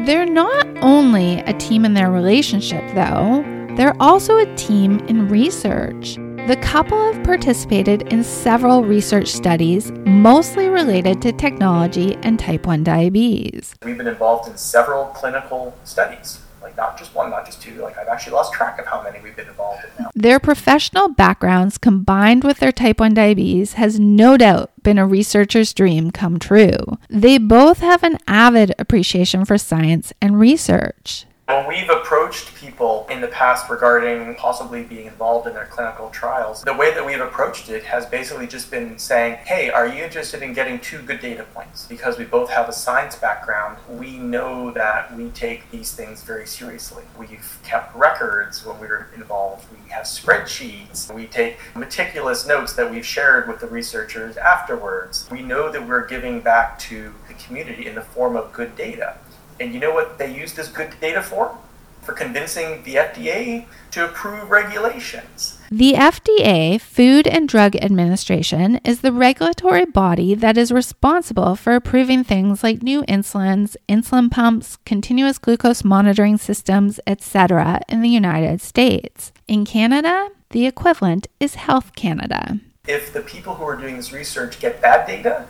They're 0.07 0.25
not 0.25 0.67
only 0.79 1.41
a 1.41 1.53
team 1.53 1.85
in 1.85 1.93
their 1.93 2.11
relationship, 2.11 2.83
though, 2.95 3.45
they're 3.77 3.97
also 4.01 4.39
a 4.39 4.55
team 4.57 4.99
in 5.09 5.29
research. 5.29 6.17
The 6.47 6.59
couple 6.61 7.13
have 7.13 7.25
participated 7.25 8.13
in 8.13 8.25
several 8.25 8.83
research 8.83 9.29
studies, 9.29 9.93
mostly 10.05 10.69
related 10.69 11.23
to 11.23 11.33
technology 11.33 12.17
and 12.23 12.39
type 12.39 12.67
1 12.67 12.83
diabetes. 12.85 13.75
We've 13.85 13.97
been 13.97 14.09
involved 14.09 14.51
in 14.51 14.57
several 14.57 15.07
clinical 15.07 15.77
studies, 15.85 16.41
like 16.61 16.77
not 16.77 16.99
just 16.99 17.15
one, 17.15 17.31
not 17.31 17.47
just 17.47 17.63
two. 17.63 17.81
Like 17.81 17.97
I've 17.97 18.09
actually 18.09 18.33
lost 18.33 18.53
track 18.53 18.79
of 18.79 18.87
how 18.87 19.03
many 19.03 19.21
we've 19.21 19.37
been 19.37 19.49
involved 19.49 19.85
in 19.85 20.05
now. 20.05 20.11
Their 20.15 20.41
professional 20.41 21.09
backgrounds 21.09 21.79
combined 21.79 22.45
with 22.45 22.59
their 22.59 22.73
type 22.73 23.01
1 23.01 23.15
diabetes 23.15 23.75
has 23.75 24.01
no 24.01 24.37
doubt 24.37 24.73
been 24.83 24.99
a 24.99 25.07
researcher's 25.07 25.73
dream 25.73 26.11
come 26.11 26.39
true. 26.39 26.99
They 27.09 27.39
both 27.39 27.79
have 27.79 28.03
an 28.03 28.19
avid 28.27 28.75
appreciation 28.79 29.45
for 29.45 29.57
science 29.59 30.13
and 30.21 30.39
research. 30.41 31.27
When 31.53 31.67
we've 31.67 31.91
approached 31.91 32.55
people 32.55 33.07
in 33.11 33.21
the 33.21 33.29
past 33.29 33.69
regarding 33.69 34.37
possibly 34.37 34.85
being 34.85 35.07
involved 35.07 35.47
in 35.47 35.53
their 35.53 35.67
clinical 35.67 36.09
trials, 36.09 36.63
the 36.63 36.73
way 36.73 36.95
that 36.95 37.05
we've 37.05 37.21
approached 37.21 37.69
it 37.69 37.85
has 37.85 38.07
basically 38.07 38.47
just 38.47 38.71
been 38.71 38.99
saying, 38.99 39.35
hey, 39.45 39.69
are 39.69 39.87
you 39.87 40.03
interested 40.03 40.43
in 40.43 40.55
getting 40.55 40.81
two 40.81 41.03
good 41.03 41.21
data 41.21 41.45
points? 41.53 41.85
Because 41.85 42.17
we 42.17 42.25
both 42.25 42.49
have 42.49 42.71
a 42.71 42.73
science 42.73 43.17
background, 43.17 43.77
we 43.87 44.17
know 44.17 44.71
that 44.71 45.15
we 45.15 45.29
take 45.29 45.71
these 45.71 45.93
things 45.93 46.23
very 46.23 46.47
seriously. 46.47 47.05
We've 47.19 47.59
kept 47.63 47.95
records 47.95 48.65
when 48.65 48.81
we 48.81 48.87
were 48.87 49.09
involved, 49.15 49.67
we 49.71 49.91
have 49.91 50.05
spreadsheets, 50.05 51.15
we 51.15 51.27
take 51.27 51.59
meticulous 51.77 52.47
notes 52.47 52.73
that 52.73 52.91
we've 52.91 53.05
shared 53.05 53.47
with 53.47 53.61
the 53.61 53.67
researchers 53.67 54.39
afterwards. 54.39 55.29
We 55.31 55.43
know 55.43 55.71
that 55.71 55.87
we're 55.87 56.07
giving 56.07 56.41
back 56.41 56.79
to 56.79 57.13
the 57.29 57.35
community 57.35 57.87
in 57.87 57.95
the 57.95 58.01
form 58.01 58.37
of 58.37 58.55
good 58.55 58.75
data. 58.75 59.19
And 59.63 59.73
you 59.73 59.79
know 59.79 59.93
what 59.93 60.19
they 60.19 60.35
use 60.35 60.55
this 60.55 60.67
good 60.67 60.93
data 61.01 61.23
for? 61.23 61.57
For 62.03 62.13
convincing 62.13 62.83
the 62.83 62.97
FDA 62.97 63.67
to 63.93 64.05
approve 64.05 64.51
regulations. 64.51 65.59
The 65.71 65.93
FDA, 65.93 66.81
Food 66.81 67.29
and 67.29 67.49
Drug 67.49 67.77
Administration, 67.77 68.81
is 68.85 69.03
the 69.03 69.13
regulatory 69.13 69.85
body 69.85 70.35
that 70.35 70.59
is 70.59 70.73
responsible 70.73 71.55
for 71.55 71.77
approving 71.77 72.25
things 72.25 72.65
like 72.65 72.83
new 72.83 73.03
insulins, 73.03 73.77
insulin 73.89 74.33
pumps, 74.33 74.79
continuous 74.85 75.39
glucose 75.39 75.85
monitoring 75.85 76.39
systems, 76.39 76.99
etc. 77.07 77.83
in 77.89 78.03
the 78.03 78.09
United 78.09 78.61
States. 78.61 79.31
In 79.47 79.65
Canada, 79.65 80.31
the 80.51 80.67
equivalent 80.67 81.29
is 81.39 81.55
Health 81.55 81.95
Canada. 81.95 82.59
If 82.89 83.13
the 83.13 83.21
people 83.21 83.55
who 83.55 83.65
are 83.65 83.77
doing 83.77 83.97
this 83.97 84.13
research 84.13 84.59
get 84.59 84.83
bad 84.83 85.07
data, 85.07 85.47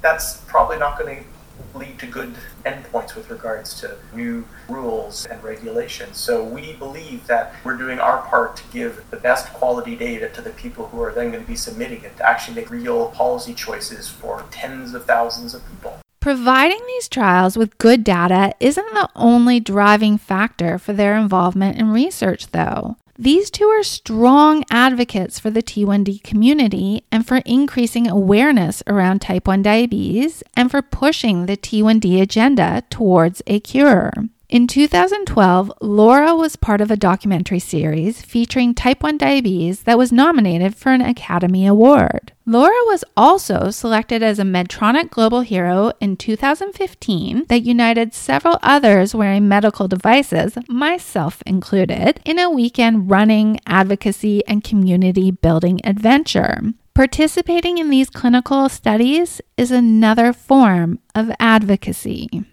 that's 0.00 0.38
probably 0.48 0.78
not 0.78 0.98
going 0.98 1.18
to 1.18 1.31
lead 1.74 1.98
to 1.98 2.06
good 2.06 2.34
endpoints 2.64 3.14
with 3.14 3.30
regards 3.30 3.74
to 3.80 3.96
new 4.14 4.46
rules 4.68 5.26
and 5.26 5.42
regulations. 5.42 6.16
So 6.16 6.44
we 6.44 6.74
believe 6.74 7.26
that 7.26 7.54
we're 7.64 7.76
doing 7.76 7.98
our 7.98 8.22
part 8.22 8.56
to 8.56 8.62
give 8.72 9.04
the 9.10 9.16
best 9.16 9.52
quality 9.52 9.96
data 9.96 10.28
to 10.30 10.40
the 10.40 10.50
people 10.50 10.88
who 10.88 11.00
are 11.02 11.12
then 11.12 11.30
going 11.30 11.42
to 11.42 11.48
be 11.48 11.56
submitting 11.56 12.02
it 12.02 12.16
to 12.18 12.28
actually 12.28 12.56
make 12.56 12.70
real 12.70 13.08
policy 13.10 13.54
choices 13.54 14.08
for 14.08 14.44
tens 14.50 14.94
of 14.94 15.04
thousands 15.04 15.54
of 15.54 15.62
people. 15.68 15.98
Providing 16.20 16.80
these 16.86 17.08
trials 17.08 17.56
with 17.56 17.78
good 17.78 18.04
data 18.04 18.54
isn't 18.60 18.94
the 18.94 19.08
only 19.16 19.58
driving 19.58 20.16
factor 20.18 20.78
for 20.78 20.92
their 20.92 21.16
involvement 21.16 21.76
in 21.76 21.90
research, 21.90 22.52
though. 22.52 22.96
These 23.22 23.52
two 23.52 23.66
are 23.66 23.84
strong 23.84 24.64
advocates 24.68 25.38
for 25.38 25.48
the 25.48 25.62
T1D 25.62 26.24
community 26.24 27.04
and 27.12 27.24
for 27.24 27.36
increasing 27.46 28.08
awareness 28.08 28.82
around 28.88 29.20
type 29.20 29.46
1 29.46 29.62
diabetes 29.62 30.42
and 30.56 30.68
for 30.68 30.82
pushing 30.82 31.46
the 31.46 31.56
T1D 31.56 32.20
agenda 32.20 32.82
towards 32.90 33.40
a 33.46 33.60
cure. 33.60 34.12
In 34.52 34.66
2012, 34.66 35.72
Laura 35.80 36.36
was 36.36 36.56
part 36.56 36.82
of 36.82 36.90
a 36.90 36.96
documentary 36.96 37.58
series 37.58 38.20
featuring 38.20 38.74
type 38.74 39.02
1 39.02 39.16
diabetes 39.16 39.84
that 39.84 39.96
was 39.96 40.12
nominated 40.12 40.76
for 40.76 40.92
an 40.92 41.00
Academy 41.00 41.66
Award. 41.66 42.32
Laura 42.44 42.76
was 42.84 43.02
also 43.16 43.70
selected 43.70 44.22
as 44.22 44.38
a 44.38 44.42
Medtronic 44.42 45.08
Global 45.08 45.40
Hero 45.40 45.90
in 46.02 46.18
2015 46.18 47.46
that 47.48 47.62
united 47.62 48.12
several 48.12 48.58
others 48.62 49.14
wearing 49.14 49.48
medical 49.48 49.88
devices, 49.88 50.58
myself 50.68 51.42
included, 51.46 52.20
in 52.26 52.38
a 52.38 52.50
weekend 52.50 53.10
running, 53.10 53.58
advocacy, 53.66 54.46
and 54.46 54.62
community 54.62 55.30
building 55.30 55.80
adventure. 55.82 56.60
Participating 56.92 57.78
in 57.78 57.88
these 57.88 58.10
clinical 58.10 58.68
studies 58.68 59.40
is 59.56 59.70
another 59.70 60.34
form 60.34 60.98
of 61.14 61.32
advocacy. 61.40 62.44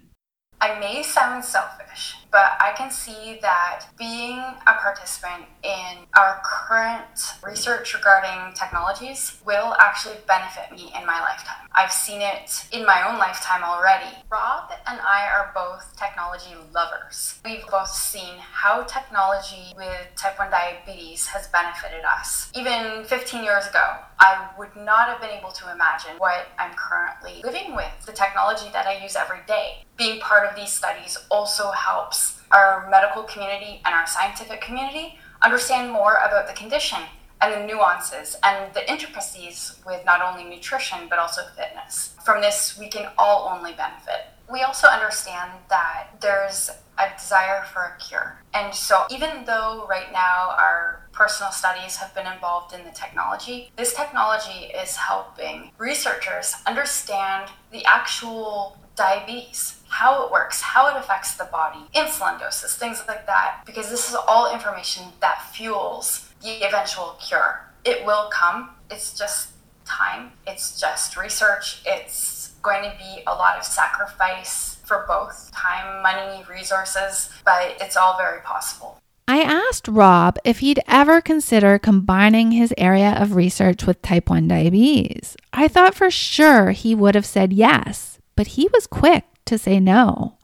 I 0.61 0.77
may 0.77 1.03
sound 1.03 1.45
selfish, 1.45 2.17
but 2.31 2.57
I 2.59 2.73
can 2.77 2.91
see 2.91 3.39
that 3.41 3.85
being 3.97 4.39
a 4.39 4.73
participant 4.81 5.45
in 5.63 6.05
our 6.17 6.41
current 6.43 7.19
research 7.43 7.93
regarding 7.93 8.53
technologies 8.53 9.39
will 9.45 9.75
actually 9.79 10.17
benefit 10.27 10.71
me 10.71 10.91
in 10.99 11.05
my 11.05 11.19
lifetime. 11.19 11.67
I've 11.73 11.91
seen 11.91 12.21
it 12.21 12.65
in 12.71 12.85
my 12.85 13.07
own 13.07 13.17
lifetime 13.17 13.63
already. 13.63 14.15
Rob 14.31 14.71
and 14.87 14.99
I 15.01 15.27
are 15.27 15.51
both 15.53 15.95
technology 15.97 16.55
lovers. 16.73 17.39
We've 17.43 17.65
both 17.67 17.89
seen 17.89 18.35
how 18.37 18.83
technology 18.83 19.73
with 19.75 20.07
type 20.15 20.37
1 20.37 20.51
diabetes 20.51 21.27
has 21.27 21.47
benefited 21.47 22.03
us. 22.05 22.51
Even 22.55 23.03
15 23.05 23.43
years 23.43 23.67
ago, 23.67 23.97
I 24.19 24.49
would 24.57 24.75
not 24.75 25.07
have 25.07 25.21
been 25.21 25.29
able 25.29 25.51
to 25.51 25.71
imagine 25.71 26.11
what 26.17 26.47
I'm 26.57 26.73
currently 26.75 27.41
living 27.43 27.75
with, 27.75 27.91
the 28.05 28.11
technology 28.11 28.69
that 28.73 28.85
I 28.85 29.01
use 29.01 29.15
every 29.15 29.39
day. 29.47 29.85
Being 29.97 30.19
part 30.19 30.49
of 30.49 30.55
these 30.55 30.71
studies 30.71 31.17
also 31.29 31.71
helps 31.71 32.18
our 32.51 32.87
medical 32.89 33.23
community 33.23 33.81
and 33.85 33.93
our 33.93 34.07
scientific 34.07 34.61
community 34.61 35.17
understand 35.41 35.91
more 35.91 36.13
about 36.15 36.47
the 36.47 36.53
condition 36.53 36.99
and 37.41 37.53
the 37.53 37.65
nuances 37.65 38.35
and 38.43 38.73
the 38.73 38.89
intricacies 38.89 39.75
with 39.85 40.03
not 40.05 40.21
only 40.21 40.43
nutrition 40.43 41.07
but 41.09 41.19
also 41.19 41.41
fitness. 41.55 42.15
From 42.23 42.41
this, 42.41 42.77
we 42.77 42.87
can 42.87 43.09
all 43.17 43.49
only 43.55 43.73
benefit. 43.73 44.27
We 44.51 44.63
also 44.63 44.87
understand 44.87 45.51
that 45.69 46.07
there's 46.21 46.71
a 46.97 47.17
desire 47.17 47.63
for 47.71 47.81
a 47.81 47.97
cure. 47.99 48.41
And 48.53 48.73
so, 48.73 49.05
even 49.09 49.45
though 49.45 49.85
right 49.89 50.11
now 50.11 50.55
our 50.57 51.07
personal 51.11 51.51
studies 51.51 51.95
have 51.97 52.13
been 52.15 52.27
involved 52.27 52.73
in 52.73 52.83
the 52.83 52.91
technology, 52.91 53.71
this 53.77 53.93
technology 53.93 54.71
is 54.75 54.95
helping 54.95 55.71
researchers 55.77 56.55
understand 56.65 57.49
the 57.71 57.85
actual 57.85 58.77
diabetes, 58.99 59.81
how 59.87 60.25
it 60.25 60.31
works, 60.31 60.61
how 60.61 60.93
it 60.93 60.99
affects 60.99 61.35
the 61.35 61.45
body, 61.45 61.79
insulin 61.95 62.37
doses, 62.37 62.75
things 62.75 63.01
like 63.07 63.25
that, 63.25 63.61
because 63.65 63.89
this 63.89 64.09
is 64.09 64.15
all 64.27 64.53
information 64.53 65.05
that 65.21 65.41
fuels 65.53 66.29
the 66.43 66.61
eventual 66.67 67.17
cure. 67.19 67.71
It 67.85 68.05
will 68.05 68.29
come, 68.29 68.71
it's 68.91 69.17
just 69.17 69.51
time, 69.85 70.33
it's 70.45 70.79
just 70.79 71.15
research, 71.17 71.81
it's 71.85 72.51
going 72.61 72.83
to 72.83 72.93
be 72.97 73.23
a 73.25 73.33
lot 73.33 73.57
of 73.57 73.63
sacrifice 73.63 74.75
for 74.85 75.05
both 75.07 75.49
time, 75.53 76.03
money, 76.03 76.43
resources, 76.49 77.29
but 77.45 77.77
it's 77.79 77.95
all 77.95 78.17
very 78.17 78.41
possible. 78.41 78.99
I 79.29 79.41
asked 79.41 79.87
Rob 79.87 80.37
if 80.43 80.59
he'd 80.59 80.81
ever 80.87 81.21
consider 81.21 81.79
combining 81.79 82.51
his 82.51 82.73
area 82.77 83.15
of 83.17 83.35
research 83.35 83.85
with 83.85 84.01
type 84.01 84.29
1 84.29 84.47
diabetes. 84.47 85.37
I 85.53 85.67
thought 85.67 85.95
for 85.95 86.11
sure 86.11 86.71
he 86.71 86.95
would 86.95 87.15
have 87.15 87.27
said 87.27 87.53
yes, 87.53 88.18
but 88.39 88.55
he 88.55 88.69
was 88.73 88.87
quick 88.87 89.25
to 89.43 89.57
say 89.57 89.81
no. 89.81 90.37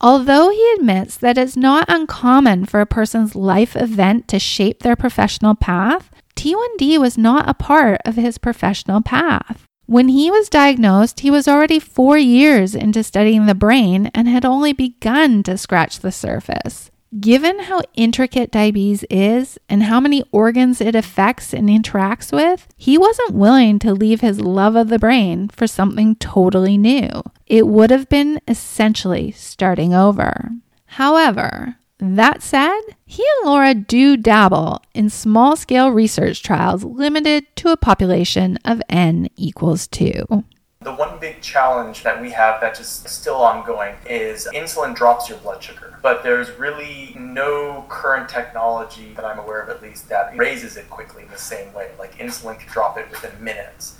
Although 0.00 0.48
he 0.48 0.74
admits 0.78 1.18
that 1.18 1.36
it's 1.36 1.54
not 1.54 1.84
uncommon 1.86 2.64
for 2.64 2.80
a 2.80 2.86
person's 2.86 3.34
life 3.34 3.76
event 3.76 4.26
to 4.28 4.38
shape 4.38 4.80
their 4.80 4.96
professional 4.96 5.54
path, 5.54 6.10
T1D 6.34 6.98
was 6.98 7.18
not 7.18 7.46
a 7.46 7.52
part 7.52 8.00
of 8.06 8.14
his 8.14 8.38
professional 8.38 9.02
path. 9.02 9.66
When 9.84 10.08
he 10.08 10.30
was 10.30 10.48
diagnosed, 10.48 11.20
he 11.20 11.30
was 11.30 11.46
already 11.46 11.78
four 11.78 12.16
years 12.16 12.74
into 12.74 13.02
studying 13.02 13.44
the 13.44 13.54
brain 13.54 14.10
and 14.14 14.28
had 14.28 14.46
only 14.46 14.72
begun 14.72 15.42
to 15.42 15.58
scratch 15.58 15.98
the 15.98 16.10
surface. 16.10 16.90
Given 17.20 17.60
how 17.60 17.82
intricate 17.94 18.50
diabetes 18.50 19.04
is 19.10 19.58
and 19.68 19.82
how 19.82 20.00
many 20.00 20.24
organs 20.32 20.80
it 20.80 20.94
affects 20.94 21.52
and 21.52 21.68
interacts 21.68 22.32
with, 22.32 22.66
he 22.76 22.96
wasn't 22.96 23.34
willing 23.34 23.78
to 23.80 23.92
leave 23.92 24.22
his 24.22 24.40
love 24.40 24.76
of 24.76 24.88
the 24.88 24.98
brain 24.98 25.48
for 25.48 25.66
something 25.66 26.16
totally 26.16 26.78
new. 26.78 27.22
It 27.46 27.66
would 27.66 27.90
have 27.90 28.08
been 28.08 28.40
essentially 28.48 29.30
starting 29.30 29.92
over. 29.92 30.52
However, 30.86 31.76
that 31.98 32.42
said, 32.42 32.80
he 33.04 33.22
and 33.22 33.50
Laura 33.50 33.74
do 33.74 34.16
dabble 34.16 34.80
in 34.94 35.10
small 35.10 35.54
scale 35.54 35.90
research 35.90 36.42
trials 36.42 36.82
limited 36.82 37.44
to 37.56 37.68
a 37.68 37.76
population 37.76 38.58
of 38.64 38.80
n 38.88 39.28
equals 39.36 39.86
2. 39.88 40.44
The 40.82 40.92
one 40.92 41.18
big 41.18 41.40
challenge 41.40 42.02
that 42.02 42.20
we 42.20 42.30
have 42.30 42.60
that's 42.60 42.78
just 42.78 43.08
still 43.08 43.36
ongoing 43.36 43.94
is 44.06 44.48
insulin 44.52 44.94
drops 44.94 45.28
your 45.28 45.38
blood 45.38 45.62
sugar. 45.62 45.98
But 46.02 46.22
there's 46.22 46.50
really 46.58 47.14
no 47.18 47.84
current 47.88 48.28
technology 48.28 49.12
that 49.14 49.24
I'm 49.24 49.38
aware 49.38 49.60
of, 49.60 49.68
at 49.68 49.82
least, 49.82 50.08
that 50.08 50.36
raises 50.36 50.76
it 50.76 50.90
quickly 50.90 51.22
in 51.22 51.28
the 51.28 51.38
same 51.38 51.72
way. 51.72 51.90
Like 51.98 52.18
insulin 52.18 52.58
can 52.58 52.68
drop 52.72 52.98
it 52.98 53.10
within 53.10 53.32
minutes. 53.42 53.96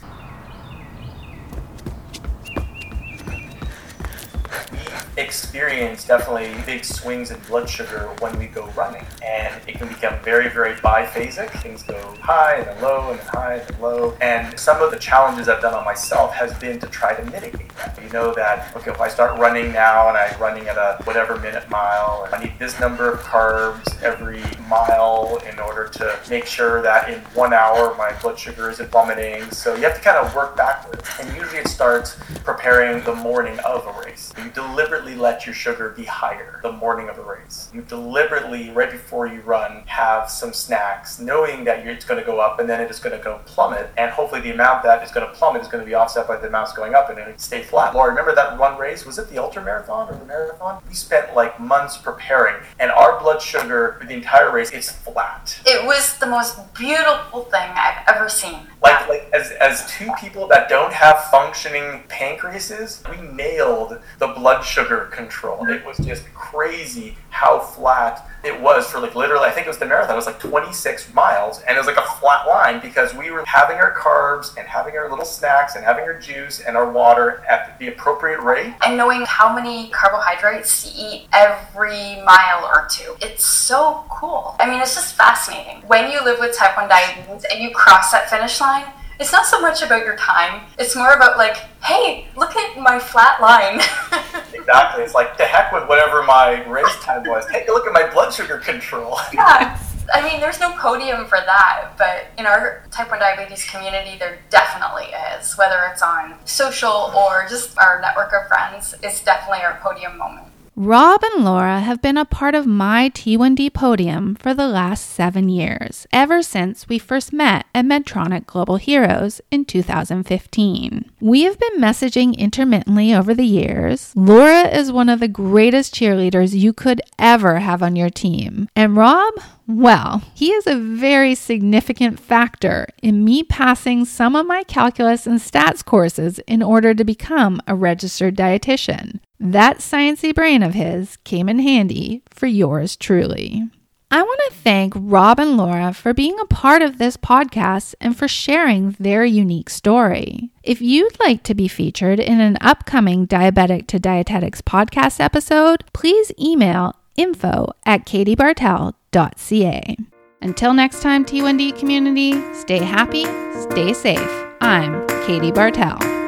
Experience 5.17 6.07
definitely 6.07 6.55
big 6.65 6.85
swings 6.85 7.31
in 7.31 7.39
blood 7.41 7.69
sugar 7.69 8.15
when 8.21 8.39
we 8.39 8.47
go 8.47 8.67
running. 8.69 9.05
And 9.25 9.61
it 9.69 9.77
can 9.77 9.89
become 9.89 10.19
very, 10.21 10.49
very 10.49 10.75
biphasic. 10.77 11.51
Things 11.63 11.83
go 11.83 12.15
high 12.21 12.57
and 12.57 12.67
then 12.67 12.83
low 12.83 13.11
and 13.11 13.19
then 13.19 13.27
high 13.27 13.55
and 13.57 13.69
then 13.69 13.81
low. 13.81 14.17
And 14.21 14.59
some 14.59 14.83
of 14.83 14.91
the 14.91 14.99
challenges 14.99 15.49
I've 15.49 15.61
done 15.61 15.75
on 15.75 15.85
myself 15.85 16.33
has 16.35 16.57
been 16.59 16.79
to 16.81 16.87
try 16.87 17.15
to 17.15 17.25
mitigate 17.31 17.75
that. 17.77 17.99
You 18.03 18.09
know 18.11 18.33
that, 18.35 18.75
okay, 18.77 18.91
if 18.91 19.01
I 19.01 19.09
start 19.09 19.39
running 19.39 19.73
now 19.73 20.09
and 20.09 20.17
I'm 20.17 20.41
running 20.41 20.69
at 20.69 20.77
a 20.77 20.99
whatever 21.05 21.37
minute 21.39 21.69
mile, 21.71 22.29
I 22.33 22.43
need 22.43 22.59
this 22.59 22.79
number 22.81 23.11
of 23.11 23.21
carbs 23.21 24.03
every 24.03 24.43
mile 24.73 25.39
in 25.47 25.59
order 25.61 25.87
to 25.87 26.19
make 26.31 26.47
sure 26.47 26.81
that 26.81 27.11
in 27.11 27.19
one 27.35 27.53
hour 27.53 27.95
my 27.99 28.11
blood 28.23 28.39
sugar 28.39 28.71
isn't 28.71 28.91
plummeting. 28.91 29.51
So 29.51 29.75
you 29.75 29.83
have 29.83 29.97
to 29.97 30.01
kind 30.01 30.17
of 30.17 30.35
work 30.35 30.57
backwards. 30.57 31.07
And 31.21 31.37
usually 31.37 31.59
it 31.59 31.69
starts 31.69 32.17
preparing 32.43 33.05
the 33.05 33.15
morning 33.15 33.59
of 33.61 33.87
a 33.87 34.01
race. 34.01 34.33
You 34.43 34.51
deliberately 34.51 35.15
let 35.15 35.45
your 35.45 35.55
sugar 35.55 35.91
be 35.91 36.05
higher 36.05 36.59
the 36.63 36.73
morning 36.73 37.11
of 37.11 37.19
a 37.19 37.23
race. 37.23 37.71
You 37.75 37.83
deliberately, 37.83 38.71
right 38.71 38.91
before 38.91 39.27
you 39.27 39.43
run, 39.43 39.83
have 39.85 40.31
some 40.31 40.55
snacks, 40.55 41.21
knowing 41.21 41.65
that 41.65 41.87
it's 41.87 42.07
going 42.07 42.21
to 42.21 42.27
go 42.27 42.41
up 42.41 42.59
and 42.59 42.69
then 42.69 42.81
it 42.81 42.91
is 42.91 42.99
going 42.99 43.17
to 43.17 43.23
go 43.23 43.41
plummet. 43.45 43.91
And 43.99 44.11
hopefully 44.11 44.41
the 44.41 44.53
amount 44.53 44.85
that 44.85 45.03
is 45.03 45.11
going 45.11 45.27
to 45.27 45.35
plummet 45.35 45.61
is 45.61 45.69
going 45.69 45.85
to 45.85 45.89
be 45.89 45.95
offset 45.95 46.27
by 46.27 46.37
the 46.37 46.47
amount 46.47 46.63
going 46.75 46.95
up 46.95 47.11
and 47.11 47.19
it 47.19 47.41
stay 47.41 47.63
flat. 47.63 47.95
Laura, 47.95 48.09
remember 48.09 48.35
that 48.35 48.57
one 48.57 48.79
race? 48.79 49.05
Was 49.05 49.19
it 49.19 49.29
the 49.29 49.39
ultra 49.39 49.63
marathon 49.65 50.09
or 50.09 50.17
the 50.17 50.25
marathon? 50.25 50.81
We 50.89 50.95
spent 50.95 51.35
like 51.35 51.59
months 51.59 51.99
preparing, 51.99 52.63
and 52.79 52.91
our 52.93 53.19
blood 53.19 53.43
sugar 53.43 53.97
for 54.01 54.07
the 54.07 54.15
entire 54.15 54.53
race 54.53 54.62
is 54.71 54.91
flat. 54.91 55.61
It 55.67 55.85
was 55.85 56.19
the 56.19 56.27
most 56.27 56.75
beautiful 56.75 57.43
thing 57.45 57.71
I've 57.75 58.07
ever 58.07 58.29
seen. 58.29 58.61
Like, 58.83 59.09
like 59.09 59.31
as, 59.33 59.51
as 59.53 59.91
two 59.91 60.11
people 60.21 60.47
that 60.49 60.69
don't 60.69 60.93
have 60.93 61.25
functioning 61.31 62.05
pancreases, 62.09 63.03
we 63.11 63.27
nailed 63.29 64.01
the 64.19 64.29
blood 64.29 64.63
sugar 64.63 65.07
control. 65.13 65.69
It 65.69 65.85
was 65.85 65.99
just 65.99 66.33
crazy 66.35 67.17
how 67.31 67.61
flat 67.61 68.29
it 68.45 68.61
was 68.61 68.91
for 68.91 68.99
like 69.01 69.15
literally, 69.15 69.47
I 69.47 69.51
think 69.51 69.67
it 69.67 69.71
was 69.71 69.79
the 69.79 69.87
marathon. 69.87 70.15
It 70.15 70.17
was 70.17 70.27
like 70.27 70.41
26 70.41 71.15
miles, 71.15 71.61
and 71.63 71.77
it 71.77 71.79
was 71.79 71.87
like 71.87 71.97
a 71.97 72.09
flat 72.19 72.47
line 72.47 72.81
because 72.81 73.15
we 73.15 73.31
were 73.31 73.45
having 73.45 73.77
our 73.77 73.95
carbs 73.95 74.57
and 74.57 74.67
having 74.67 74.97
our 74.97 75.09
little 75.09 75.25
snacks 75.25 75.77
and 75.77 75.85
having 75.85 76.05
our 76.05 76.19
juice 76.19 76.61
and 76.61 76.77
our 76.77 76.91
water 76.91 77.45
at 77.49 77.79
the 77.79 77.89
appropriate 77.89 78.41
rate. 78.41 78.75
And 78.85 78.97
knowing 78.97 79.25
how 79.27 79.55
many 79.55 79.91
carbohydrates 79.91 80.83
to 80.83 80.99
eat 80.99 81.29
every 81.33 82.23
mile 82.25 82.65
or 82.65 82.89
two. 82.91 83.15
It's 83.21 83.45
so 83.45 84.05
cool. 84.09 84.57
I 84.59 84.69
mean, 84.69 84.81
it's 84.81 84.95
just 84.95 85.15
fascinating. 85.15 85.83
When 85.87 86.11
you 86.11 86.23
live 86.25 86.39
with 86.41 86.57
type 86.57 86.77
1 86.77 86.89
diabetes 86.89 87.45
and 87.51 87.63
you 87.63 87.71
cross 87.71 88.11
that 88.11 88.29
finish 88.29 88.61
line, 88.61 88.87
it's 89.21 89.31
not 89.31 89.47
so 89.47 89.61
much 89.61 89.83
about 89.83 90.05
your 90.05 90.17
time. 90.17 90.63
It's 90.79 90.97
more 90.97 91.13
about 91.13 91.37
like, 91.37 91.57
hey, 91.85 92.27
look 92.37 92.57
at 92.57 92.77
my 92.79 92.99
flat 92.99 93.41
line. 93.41 93.81
exactly. 94.63 95.05
It's 95.05 95.15
like 95.15 95.37
the 95.37 95.45
heck 95.45 95.73
with 95.73 95.89
whatever 95.89 96.23
my 96.23 96.65
race 96.69 96.97
time 97.01 97.25
was. 97.29 97.45
Take 97.47 97.69
a 97.69 97.73
look 97.73 97.87
at 97.87 97.93
my 97.93 98.11
blood 98.11 98.33
sugar 98.33 98.59
control. 98.59 99.19
yeah. 99.33 99.79
I 100.13 100.21
mean, 100.29 100.41
there's 100.41 100.61
no 100.61 100.73
podium 100.73 101.27
for 101.27 101.39
that, 101.39 101.93
but 101.97 102.27
in 102.39 102.45
our 102.45 102.85
type 102.91 103.11
1 103.11 103.19
diabetes 103.19 103.65
community, 103.65 104.19
there 104.19 104.41
definitely 104.51 105.07
is. 105.39 105.57
Whether 105.57 105.89
it's 105.91 106.03
on 106.03 106.35
social 106.45 107.13
or 107.17 107.47
just 107.49 107.79
our 107.79 108.01
network 108.01 108.33
of 108.35 108.47
friends, 108.49 108.95
it's 109.03 109.23
definitely 109.25 109.65
our 109.65 109.79
podium 109.83 110.19
moment. 110.19 110.52
Rob 110.75 111.23
and 111.23 111.45
Laura 111.45 111.81
have 111.81 112.01
been 112.01 112.17
a 112.17 112.25
part 112.25 112.55
of 112.55 112.67
my 112.67 113.11
T1D 113.11 113.75
podium 113.75 114.35
for 114.35 114.55
the 114.55 114.67
last 114.67 115.11
seven 115.11 115.51
years, 115.51 116.07
ever 116.15 116.43
since 116.43 116.89
we 116.89 116.99
first 116.99 117.31
met 117.31 117.67
at 117.75 117.85
Medtronic 117.85 118.47
Global 118.47 118.77
Heroes 118.77 119.43
in 119.51 119.67
2015. 119.67 121.11
We 121.21 121.43
have 121.43 121.59
been 121.59 121.79
messaging 121.79 122.39
intermittently 122.39 123.13
over 123.13 123.35
the 123.35 123.45
years. 123.45 124.15
Laura 124.17 124.63
is 124.63 124.91
one 124.91 125.11
of 125.11 125.21
the 125.21 125.29
greatest 125.29 125.95
cheerleaders 125.95 126.59
you 126.59 126.73
could 126.73 127.03
ever 127.19 127.59
have 127.59 127.83
on 127.83 127.95
your 127.95 128.11
team. 128.11 128.67
And 128.75 128.97
Rob, 128.97 129.35
well, 129.67 130.23
he 130.35 130.53
is 130.53 130.67
a 130.67 130.79
very 130.79 131.35
significant 131.35 132.19
factor 132.19 132.87
in 133.03 133.27
me 133.27 133.43
passing 133.43 134.07
some 134.07 134.35
of 134.35 134.47
my 134.47 134.63
calculus 134.63 135.27
and 135.27 135.39
stats 135.39 135.85
courses 135.85 136.39
in 136.47 136.63
order 136.63 136.95
to 136.95 137.05
become 137.05 137.61
a 137.67 137.75
registered 137.75 138.37
dietitian. 138.37 139.21
That 139.43 139.79
sciencey 139.79 140.33
brain 140.33 140.63
of 140.63 140.75
his 140.75 141.17
came 141.25 141.49
in 141.49 141.59
handy 141.59 142.23
for 142.31 142.47
yours 142.47 142.95
truly. 142.95 143.65
I 144.09 144.23
want 144.23 144.41
to 144.47 144.55
thank 144.55 144.93
Rob 144.95 145.41
and 145.41 145.57
Laura 145.57 145.93
for 145.93 146.15
being 146.15 146.39
a 146.39 146.47
part 146.47 146.81
of 146.81 146.99
this 146.99 147.17
podcast 147.17 147.97
and 148.01 148.17
for 148.17 148.29
sharing 148.29 148.93
their 149.01 149.25
unique 149.25 149.69
story. 149.69 150.53
If 150.63 150.81
you'd 150.81 151.19
like 151.19 151.43
to 151.43 151.57
be 151.57 151.67
featured 151.67 152.21
in 152.21 152.41
an 152.41 152.57
upcoming 152.61 153.27
Diabetic 153.27 153.89
to 153.89 153.99
Dietetics 153.99 154.63
podcast 154.63 155.19
episode, 155.19 155.83
please 155.93 156.31
email 156.39 156.95
info 157.17 157.73
at 157.85 158.07
katiebartel.ca. 158.07 159.97
Until 160.41 160.73
next 160.73 161.03
time, 161.03 161.25
T1D 161.25 161.77
community, 161.77 162.41
stay 162.55 162.79
happy, 162.79 163.25
stay 163.61 163.93
safe. 163.93 164.45
I'm 164.61 165.05
Katie 165.27 165.51
Bartel. 165.51 166.22